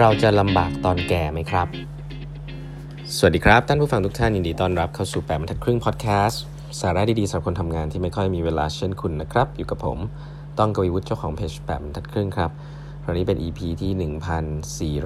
[0.00, 1.66] เราจะลำบากตอนแก่ไหมครับ
[3.16, 6.42] สวัสดีครับ ท่านผู้ฟังทุกท่านยินดีต้อนรับเข้าสู่แปดบรรทัดครึ่งพอดแคสต์
[6.80, 9.98] สาระดีๆสำหรับคนทำงานที่ไม่ค่อยมีเวลาเช่นคุณนะครับ อยู่กับผม
[10.58, 12.50] ต้องกวีวุฒิเจ้าของเพจแปบรรทัดครึ่งครับ
[13.04, 14.10] วันนี้เป็น EP ที่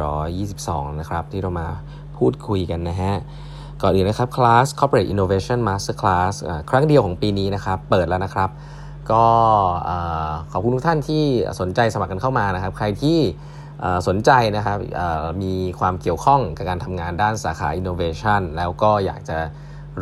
[0.09, 1.69] 1422 นะครับ ที่เรามา
[2.17, 3.15] พูดคุยกันนะฮะ
[3.83, 6.35] ก่อนอื่นนะครับคลาส Corporate Innovation Master Class
[6.71, 8.51] ครั้งเดียวของปีนี้นะครับ เปิดแล้วนะครับ
[9.11, 9.25] ก็
[10.53, 11.25] ขอบคุณทุกท่านที่
[11.61, 13.19] สนใจสมัครกันเข้ามานะครับ ใครที่
[14.09, 14.79] สนใจนะครับ
[15.43, 19.39] มีความเกี่ยวข้องกับการทำงานด้านสาขา Innovation แล้วก็อยากจะ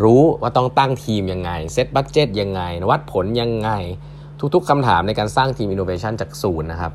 [0.02, 3.70] รู้ว่าต้องตั้งทีมยังไง set budget ยังไง วัดผลยังไง
[4.54, 6.92] ทุกๆคำถามในการสร้างทีม Innovation จากศูนย์นะครับ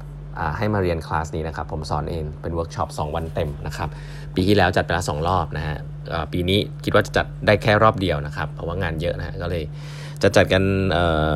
[0.58, 3.90] ให้มาเรียนคลาสนี้นะครับ ผมสอนเองเป็นเวิร์กช็อป2 วันเต็มนะครับ
[4.36, 5.78] ปีที่แล้วจัดไปแล้ว2รอบนะฮะ
[6.34, 9.64] ปีนี้คิดว่าจะจัดได้แค่รอบเดียวนะครับ เพราะว่างานเยอะนะฮะก็เลย
[10.24, 10.64] จะจัดกัน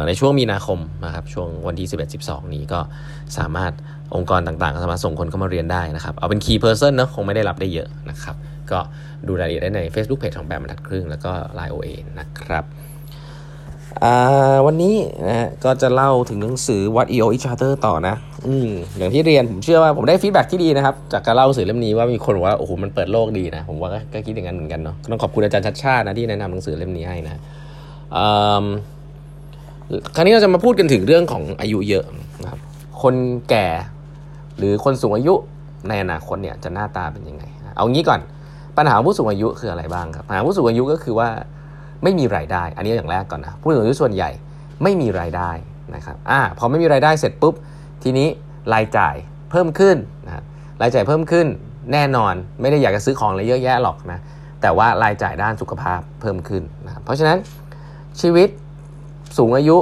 [0.07, 1.87] ในช่วงมีนาคมนะครับช่วงวันที่
[2.19, 2.79] 11-12 นี้ก็
[3.37, 3.73] สามารถ
[4.15, 8.35] องค์กรต่างๆสามารถส่งคนเข้ามาเรียนได้นะครับ เอาเป็น key person นะคงไม่ได้รับได้เยอะนะครับ
[8.71, 8.79] ก็
[9.27, 11.87] ดูรายละเอียดได้ใน Facebook Page ของแบบบรรทัดครึ่ง แล้วก็ Line OA
[12.19, 12.65] นะครับ
[14.65, 14.95] วันนี้
[15.27, 18.15] นะก็จะเล่าถึงหนังสือ What EO Each Other ต่อนะ
[18.47, 27.41] อืมอย่างที่เรียนผมเชื่อว่าผมได้ฟีดแบ็ที่ดีนะครับ จากการเล่าหนังสือเล่มนี้ว่ามีคนบอกว่าโอ้โหมันเปิดโลกดีนะ ผมว่าก็คิดอย่างนั้นเหมือนกันเนาะต้องขอบคุณอาจารย์ชัดชาตินะที่แนะนำหนังสือเล่มนี้ให้นะ
[30.15, 32.05] คราวนี้เราจะมาพูดกันถึงเรื่องของอายุเยอะ
[32.43, 32.59] นะครับ
[33.01, 33.15] คน
[33.49, 33.67] แก่
[34.57, 35.33] หรือคนสูงอายุ
[35.87, 37.43] ในอนาคตเนี่ยจะหน้าตาเป็นยังไง
[37.77, 38.19] เอางี้ก่อน
[38.77, 41.29] ปัญหาผู้สูงอายุคืออะไรบ้างครับปัญหาผู้สูงอายุก็คือว่า
[42.03, 44.29] ไม่มีรายได้ อันนี้อย่างแรกก่อนนะผู้สูงอายุส่วนใหญ่
[44.83, 45.51] ไม่มีรายได้
[45.95, 47.53] นะครับอ่าพอไม่มีรายได้เสร็จปุ๊บ
[48.03, 48.27] ทีนี้
[48.73, 49.15] รายจ่าย
[49.51, 50.43] เพิ่มขึ้นนะ
[50.81, 51.47] รายจ่ายเพิ่มขึ้น
[51.93, 54.19] แน่นอนไม่ได้อยากจะซื้อของอะไรเยอะแยะหรอกนะ
[54.61, 57.37] แต่ว่ารายจ่ายด้านสุขภาพเพิ่มขึ้นนะเพราะฉะนั้น
[58.21, 58.49] ชีวิต
[59.37, 59.77] สูงอายุ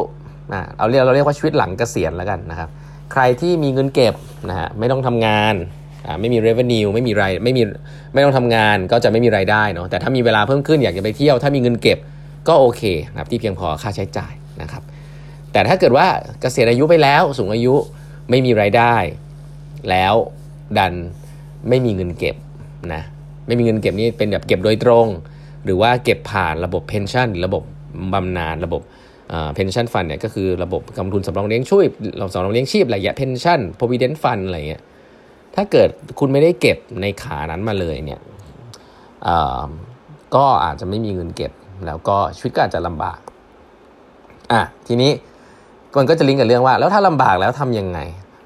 [0.54, 2.70] นะเราเรียกเราเรียกว่าชีวิตหลังเกษียณแล้วกันนะครับ
[3.12, 4.16] ใครที่มีเงินเก็บ
[4.50, 5.56] นะฮะไม่ต้องทำงาน
[6.20, 7.64] ไม่มี revenue ไม่มีรายไม่มี
[8.14, 11.98] ไม่ต้องทำงานก็จะไม่มีรายได้เนาะแต่ถ้ามีเวลาเพิ่มขึ้นอยากจะไปเที่ยว ถ้ามีเงินเก็บ
[12.48, 14.84] ก็โอเคนะครับที่เพียงพอค่าใช้จ่ายนะครับ
[15.52, 16.08] แต่ถ้าเกิดว่า
[16.42, 17.76] เกษียณอายุไปแล้วสูงอายุ
[18.30, 18.96] ไม่มีรายได้
[19.90, 20.14] แล้ว
[20.78, 20.94] ดัน
[21.70, 22.36] ไม่มีเงินเก็บ
[22.94, 23.02] นะ
[23.48, 25.08] ไม่มีเงินเก็บนี่เป็นแบบเก็บโดยตรง
[25.64, 27.64] หรือว่าเก็บผ่านระบบ pension ระบบ
[28.14, 28.82] บำนาญระบบ
[29.54, 31.86] pension fund เนี่ยก็คือระบบกองทุนสำรองเลี้ยงช่วย
[32.34, 34.84] สำรองเลี้ยงชีพอะไรอย่าง pension provident fund อะไรเงี้ย
[35.56, 35.90] ถ้าเกิด
[36.20, 38.20] คุณไม่ได้เก็บในขานั้นมาเลยเนี่ย
[40.36, 41.52] ก็อาจจะไม่มีเงินเก็บ
[41.86, 43.20] แล้วก็ชีวิตก็อาจจะลำบาก
[44.52, 45.12] อะทีนี้
[45.98, 48.00] มันก็จะลิงก์กับเรื่องว่า แล้วถ้าลำบากแล้วทำยังไง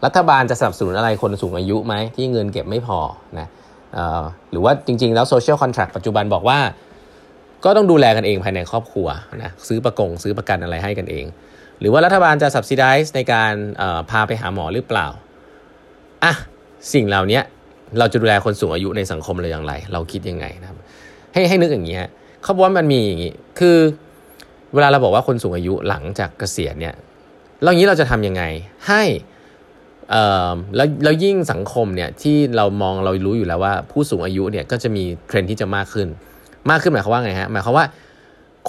[0.06, 3.00] รัฐบาลจะสนับสนุนอะไรคนสูงอายุไหมที่เงินเก็บไม่พอ
[3.40, 3.48] นะ
[4.52, 6.60] หรือว่าจริงๆ แล้วโซเชียลคอนแท็กปัจจุบันบอกว่า
[7.64, 9.08] ก็ต้องดูแลกันเองภายในครอบครัว
[9.44, 11.26] นะซื้อประกงซื้อประกันอะไรให้กันเอง
[11.80, 13.54] หรือว่ารัฐบาลจะ subsidize ในการ
[14.10, 15.08] พาไปหาหมอหรือเปล่า
[16.24, 16.34] อะ
[16.94, 17.40] สิ่งเหล่านี้
[18.00, 20.78] เราจะดูแลคนสูงอายุในสังคมเราอย่างไร เราคิดยังไงนะครับ
[21.34, 21.98] ให้ให้นึกอย่างนี้
[22.44, 23.78] เขาบอกว่ามันมีอย่างนี้คือ
[24.74, 26.96] เวลาเราบอกว่าคนสูงอายุหลังจากเกษียณเนี่ย
[27.64, 28.44] เราอย่างนี้เราจะทำยังไง
[28.88, 29.04] ให้
[30.10, 36.08] เอ่อแล้วแล้วยิ่งสังคมเนี่ยที่เรามองเรารู้อยู่แล้วว่าผู้สูงอายุเนี่ยก็จะมีเทรนที่จะมากขึ้น
[36.70, 37.86] มากขึ้นหมายความว่าไงฮะหมายความว่า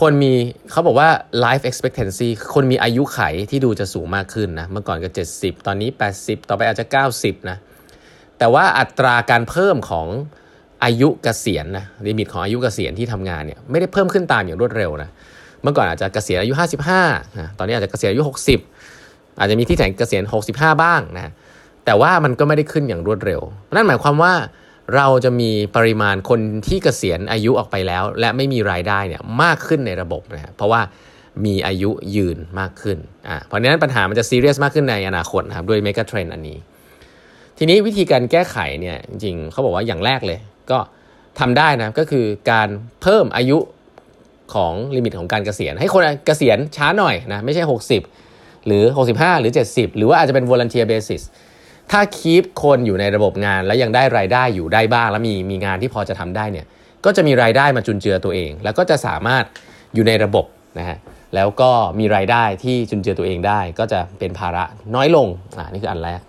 [0.01, 0.33] คนมี
[0.71, 1.09] เขาบอกว่า
[1.45, 3.21] life expectancy คนมีอายุขัย
[3.51, 6.87] ที่ดูจะสูงมากขึ้นนะ เมื่อก่อนก็ 70 ตอนนี้ 80 ต่อไปอาจจะ
[7.17, 7.57] 90 นะ
[8.39, 10.07] แต่ว่าอัตราการเพิ่มของ
[10.85, 15.11] อายุเกษียณนะ limit ของอายุเกษียณที่ทำงานเนี่ยไม่ได้เพิ่มขึ้นตามอย่างรวดเร็วนะ
[15.63, 16.53] เมื่อก่อนอาจจะเกษียณอายุ
[16.97, 18.23] 55นะตอนนี้อาจจะเกษียณอายุ
[18.79, 20.23] 60 อาจจะมีที่แถงเกษียณ
[20.53, 21.33] 65 บ้างนะ
[21.85, 23.41] แต่ว่ามันก็ไม่ได้ขึ้นอย่างรวดเร็ว
[23.75, 24.33] นั่นหมายความว่า
[24.95, 30.81] เราจะมีปริมาณคนที่เกษียณอายุออกไปแล้ว และไม่มีรายได้เนี่ยมากขึ้นในระบบนะเพราะว่า
[31.45, 36.59] มีอายุยืนมากขึ้นอ่าเพราะนั้นปัญหามันจะซีเรียสมากขึ้นในอนาคตนะครับด้วยเมกะเทรนอันนี้
[37.59, 40.39] ทีนี้วิธีการแก้ไขเนี่ยจริงๆเขาบอกว่าอย่างแรกเลย
[40.71, 40.79] ก็
[41.39, 42.69] ทำได้นะก็คือการ
[43.03, 43.59] เพิ่มอายุ
[44.55, 47.63] ของลิมิตของการเกษียณ ให้คนเกษียณช้าหน่อยนะไม่ใช่
[48.13, 51.23] 60 หรือ 65 หรือ 70 หรือว่าอาจจะเป็น volunteer basis
[51.91, 56.67] ถ้าคีปคนอยู่ในระบบงาน แล้วยังได้รายได้อยู่ได้บ้าง แล้วมีมีงานที่พอจะทำได้เนี่ย
[57.05, 59.45] ก็จะมีรายได้มาจุนเจือตัวเอง แล้วก็จะสามารถ
[59.95, 60.45] อยู่ในระบบ
[60.79, 60.99] นะฮะ
[61.35, 64.65] แล้วก็มีรายได้ที่จุนเจือตัวเองได้ ก็จะเป็นภาระ
[64.95, 66.21] น้อยลงอ่านี่คืออันแรก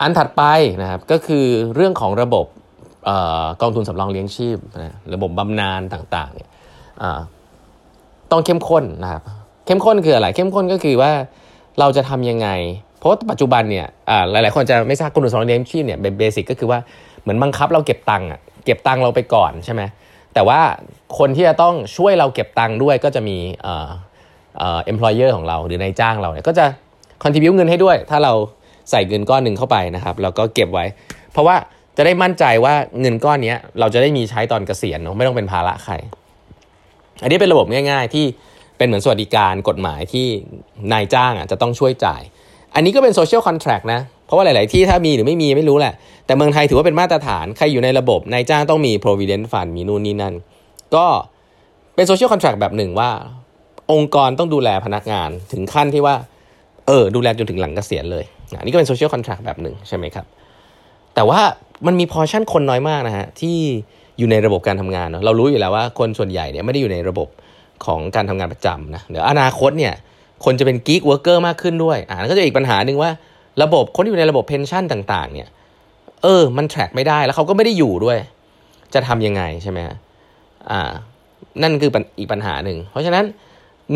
[0.00, 0.42] อันถัดไป
[0.82, 1.44] นะครับก็คือ
[1.74, 2.46] เรื่องของระบบ
[3.60, 6.48] กองทุนสำรองเลี้ยงชีพนะระบบบำนาญต่างๆเนี่ย
[8.30, 9.22] ต้องเข้มข้นนะครับ
[9.66, 11.12] เข้มข้นคืออะไร เข้มข้นก็คือว่า
[11.78, 12.48] เราจะทำยังไง
[12.98, 13.86] เพราะปัจจุบันเนี่ย
[14.30, 16.78] หลาย ๆ คนจะไม่ทราบกฎหมสองเลี้ยงชีพเนี่ยเบสิกก็คือว่า
[17.22, 19.82] เหมือนบังคับเราเก็บตังค์อะเก็บตังค์เราไปก่อนใช่ไหม
[20.34, 20.60] แต่ว่า
[21.18, 23.88] คนที่จะต้องช่วยเราเก็บตังค์ด้วยก็จะมีเอ่อ
[24.58, 26.66] เอ่อ employer ของเราหรือนายจ้างเราเนี่ยก็จะ
[27.22, 28.32] contribu เงินให้ด้วย ถ้าเรา
[28.90, 30.84] ใส่เงินก้อนหนึ่งเข้าไปนะครับแล้วก็เก็บไว้
[31.32, 31.56] เพราะว่า
[31.96, 35.94] จะได้มั่นใจว่าเงินก้อนนี้เราจะได้มีใช้ตอนเกษียณเนาะไม่ต้องเป็นภาระใคร
[37.22, 38.26] อันนี้เป็นระบบง่าย ๆ ที่
[38.78, 40.26] เป็นเหมือนสวัสดิการกฎหมายที่
[40.92, 42.22] นายจ้างอะจะต้องช่วยจ่าย
[42.74, 45.92] อันนี้ก็เป็นโซเชียลคอนแท็กนะ เพราะว่าหลาย ๆ ที่ถ้ามีหรือไม่มีไม่รู้แหละ
[46.26, 50.34] แต่เมืองไทยถือว่าเป็นมาตรฐาน ใครอยู่ในระบบนายจ้างต้องมี provident fund มีนู่นนี่นั่น
[50.94, 51.06] ก็
[51.94, 53.10] เป็นโซเชียลคอนแท็กแบบหนึ่งว่า
[53.92, 56.14] องค์กรต้องดูแลพนักงานถึงขั้นที่ว่า
[56.86, 58.24] เออ ดูแลจนถึงหลังเกษียณเลย
[58.58, 60.26] อันนี้ก็เป็น social contract แบบหนึ่งใช่ไหมครับ
[61.14, 61.40] แต่ว่า
[61.86, 63.56] มันมีพอชั่นคนน้อยมากนะฮะที่
[64.18, 67.28] อยู่ในระบบการทำงานเนาะเรารู้อยู่แล้วว่าคนส่วนใหญ่เนี่ยไม่ได้อยู่ในระบบ
[67.84, 69.94] ของการทำงานประจำนะเดี๋ยวอนาคตเนี่ย
[70.44, 73.10] คนจะเป็น gig worker มากขึ้นด้วยอ่าก็จะอีกปัญหาหนึ่งว่า
[73.62, 75.48] ระบบคนที่อยู่ในระบบ pension ต่างๆ เนี่ย
[76.22, 78.18] เออ มัน track ไม่ได้แล้วเขาก็ไม่ได้อยู่ด้วย
[78.94, 79.78] จะทำยังไงใช่ไหม
[80.70, 80.90] อ่า
[81.62, 83.24] นั่นคืออีกปัญหาหนึ่ง เพราะฉะนั้น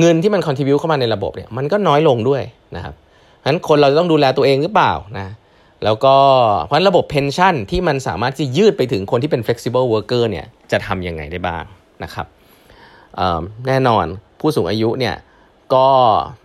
[0.01, 2.43] เงินที่มันคอนทิบิวเข้ามาในระบบเนี่ยมันก็น้อยลงด้วย
[2.77, 2.95] นะครับ
[3.43, 5.29] ฉะนั้นคนเราจะต้องดูแลตัวเองหรือเปล่านะ
[5.85, 6.15] แล้วก็
[6.65, 11.65] เพราะระบบเพนชั่นที่มันสามารถจะยืดไปถึงคนที่เป็น flexible worker เนี่ยจะทำยังไงได้บ้าง
[12.05, 12.27] นะครับ
[13.67, 14.07] แน่นอน
[14.41, 15.15] ผู้สูงอายุเนี่ย
[15.75, 15.89] ก็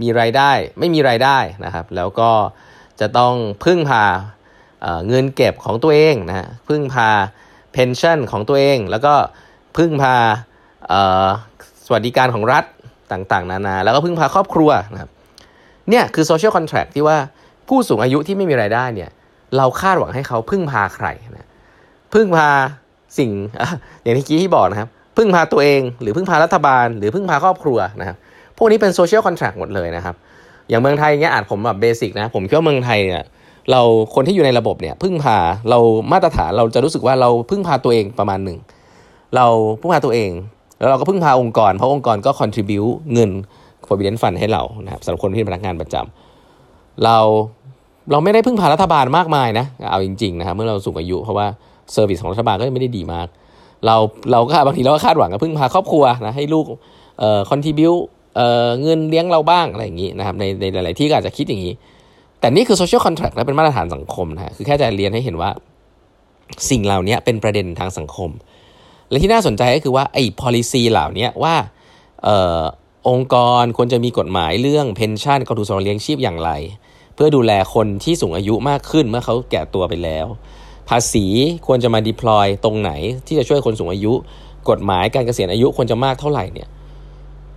[0.01, 2.31] มีรายได้ไม่มีรายได้นะครับ แล้วก็
[2.99, 3.33] จะต้อง
[3.65, 4.03] พึ่งพา
[5.07, 7.09] เงินเก็บของตัวเองนะพึ่งพา
[7.71, 9.13] pension ของตัวเอง แล้วก็
[9.77, 10.15] พึ่งพา
[11.85, 12.63] สวัสดิการของรัฐ
[13.11, 15.09] ต่างๆ นานา แล้วก็พึ่งพาครอบครัวนะครับ
[15.89, 17.17] เนี่ยคือ social contract ที่ว่า
[17.67, 19.09] ผู้สูงอายุที่ไม่มีรายได้เนี่ย
[19.57, 21.47] เราคาดหวังให้เขาพึ่งพาใครนะ
[22.13, 22.49] พึ่งพา
[23.17, 23.31] สิ่ง
[24.03, 28.17] อย่างที่กี้ที่บอกนะครับ พึ่งพาตัวเอง หรือพึ่งพารัฐบาล หรือพึ่งพาครอบครัวนะครับ
[28.57, 30.15] พวกนี้เป็น social contract หมดเลยนะครับ
[30.69, 33.23] อย่างเมืองไทยเนี้ยอาจผมแบบเบสิกนะ ผมคิดว่าเมืองไทยเนี่ย
[33.71, 33.81] เรา
[34.15, 35.37] คนที่อยู่ในระบบเนี่ยพึ่งพา
[35.69, 35.79] เรา
[36.11, 38.57] มาตรฐานเราจะรู้สึกว่าเราพึ่งพาตัวเองประมาณหนึ่ง
[39.35, 39.45] เรา
[39.79, 40.31] พึ่งพาตัวเอง
[40.79, 42.79] แล้วเราก็พึ่งพาองค์กร เพราะองค์กรก็ contribu
[43.13, 43.31] เงิน
[43.85, 47.17] provident fund ให้เรานะครับสำหรับคนที่เป็นพนักงานประจำเรา
[48.11, 51.47] เราไม่ได้พึ่งพารัฐบาลมากมายนะเอาจริงๆนะครับเมื่อเราสูงอายุเพราะว่า
[51.91, 53.27] เซอร์วิสของรัฐบาลก็ไม่ได้ดีมาก
[53.85, 53.95] เรา
[54.31, 56.65] เราก็บางทีเราก็คาดหวังกับพึ่งพาครอบครัวนะให้ลูก
[57.19, 57.91] เอ่อ contribu
[58.37, 61.73] เเงินเลี้ยงเราบ้างอะไรอย่างนี้นะครับในในหลาย ๆ ที่ก็อาจจะคิดอย่างนี้
[62.39, 65.49] แต่นี่คือ social contract และเป็นมาตรฐานสังคมนะคือแค่จะเรียนให้เห็นว่า
[66.69, 68.29] สิ่งเหล่านี้เป็นประเด็นทางสังคม
[69.09, 71.55] และที่น่าสนใจก็คือว่าไอ้ policy เหล่านี้ว่า
[72.27, 72.29] อ
[72.61, 72.63] อ
[73.09, 76.51] องค์กรควรจะมีกฎหมายเรื่องเพนชั่นกองทุนสำรองเลี้ยงชีพอย่างไร
[77.15, 80.27] เพื่อดูแลคนที่สูงอายุมากขึ้นเมื่อเขาแก่ตัวไปแล้ว
[80.89, 81.25] ภาษี
[81.67, 82.91] ควรจะมา deploy ตรงไหน
[83.27, 84.13] ที่จะช่วยคนสูงอายุ
[84.69, 86.67] กฎหมายการเกษียณอายุควรจะมากเท่าไหร่เนี่ย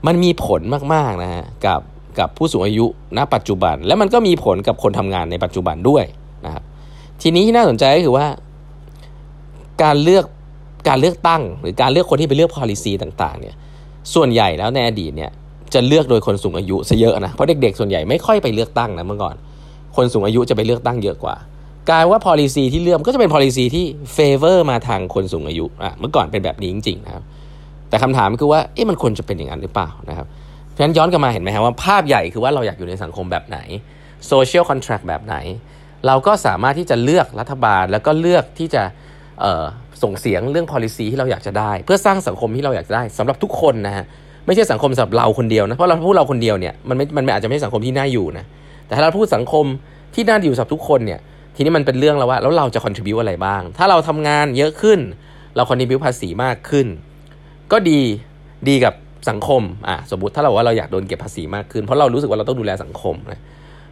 [0.06, 0.60] มันมีผล
[0.94, 1.80] มากๆนะฮะกับ
[2.18, 2.86] กับผู้สูงอายุ
[3.16, 6.04] ณปัจจุบัน และมันก็มีผลกับคนทำงานในปัจจุบันด้วย
[6.46, 6.62] นะครับ
[7.22, 8.26] ทีนี้ที่น่าสนใจก็คือว่า
[9.82, 10.24] การเลือก
[10.88, 13.54] การเลือกตั้ง หรือการเลือกคนที่ไปเลือก policy ต่างๆเนี่ย
[14.14, 15.30] ส่วนใหญ่แล้วในอดีตเนี่ย
[15.74, 19.34] จะเลือกโดยคนสูงอายุซะเยอะนะเพราะเด็กๆส่วนใหญ่ไม่ค่อยไปเลือกตั้งนะเมื่อก่อน
[19.96, 21.36] คนสูงอายุจะไปเลือกตั้งเยอะกว่า
[21.90, 23.84] กลายว่า policy ที่เลือกก็จะเป็น policy ที่
[24.16, 27.22] favor มาทางคนสูงอายุอะเมื่อก่อนเป็นแบบนี้จริงๆนะครับ
[27.90, 30.26] แต่คำถามคือว่าเอ๊ะมันควรจะเป็นอย่างนั้นหรือเปล่านะครับ
[30.70, 33.58] เพราะฉะนั้นย้อนกลับมาเห็นไหมครับว่าภาพใหญ่คือว่าเราอยากอยู่ในสังคมแบบไหน
[34.26, 35.36] โซเชียลคอนแท็กแบบไหน
[36.06, 38.82] เราก็สามารถที่จะเลือกรัฐบาลแล้วก็เลือกที่จะ
[40.02, 44.04] ส่งเสียงเรื่อง policy ที่เราอยากจะได้ เพื่อสร้างสังคมที่เราอยากจะได้สำหรับทุกคนนะฮะ
[44.46, 48.44] ไม่ใช่สังคมสำหรับเราคนเดียวนะเพราะเราพูดเราคนเดียวเนี่ยมันไม่มันอาจจะไม่ใช่สังคมที่น่าอยู่นะ
[48.86, 49.64] แต่ถ้าเราพูดสังคม
[50.14, 51.20] ที่น่าอยู่สำหรับทุกคนเนี่ย
[51.56, 54.98] ทีนี้มันเป็นเรื่องแล้วว่าแล้วเราจะ contribu อะไรบ้าง ถ้าเราทำงานเยอะขึ้น
[55.56, 56.86] เรา contribu ภาษีมากขึ้น
[57.72, 58.00] ก็ดี
[58.68, 58.94] ดีกับ
[59.30, 63.40] สังคมอะสมมติถ้าเราว่าเราอยากโดนเก็บภาษีมากขึ้น เพราะเรารู้สึกว่าเราต้องดูแลสังคมนะ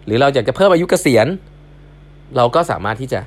[0.07, 1.27] หรือเราอยากจะเพิ่มอายุเกษียณ
[2.37, 3.21] เราก็สามารถที่จะ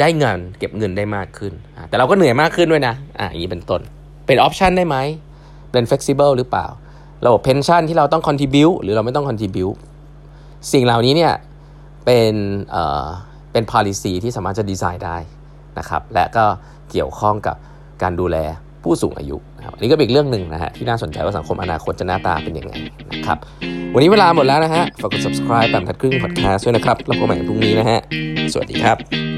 [0.00, 1.52] ได้เงินเก็บเงินได้มากขึ้น
[1.88, 3.80] แต่เราก็เหนื่อยมากขึ้นด้วยนะอะอย่างนี้เป็นต้น
[4.26, 4.96] เป็นออปชันได้ไหม
[5.72, 6.66] เป็น flexible หรือเปล่า
[7.26, 9.76] ระบบเพนชั่นที่เราต้อง contribute หรือเราไม่ต้อง contribute
[10.72, 11.32] สิ่งเหล่านี้เนี่ย
[12.04, 12.32] เป็น
[12.70, 13.06] เอ่อ
[13.52, 15.16] เป็น policy ที่สามารถจะดีไซน์ได้
[15.78, 16.44] นะครับและก็
[16.90, 17.56] เกี่ยวข้องกับ
[18.02, 18.36] การดูแล
[18.84, 22.74] ผู้สูงอายุนะครับอันนี้ก็เป็นอีกเรื่องหนึ่งนะฮะที่น่าสนใจว่าสังคมอนาคตจะหน้าตาเป็นยังไง
[23.10, 23.38] นะครับ
[23.94, 27.98] วันนี้เวลาหมดแล้วนะฮะฝากกด subscribe แบบทัดครึ่ง podcast ด้วยนะครับแล้วพบกันใหม่พรุ่งนี้นะฮะ
[28.52, 29.29] สวัสดีครับ